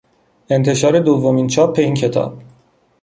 [0.49, 2.37] انتشار دومین چاپ این کتاب